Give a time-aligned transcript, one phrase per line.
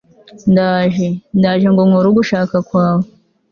[0.51, 1.07] ndaje),
[1.37, 3.05] ndaje ngo nkore ugushaka kwawe